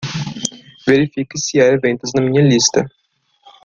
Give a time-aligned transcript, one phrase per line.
[0.87, 2.89] Verifique se há eventos na minha lista.